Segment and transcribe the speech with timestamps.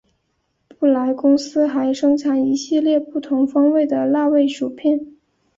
[0.79, 4.99] 布莱公司还生产一系列不同风味的辣味薯片。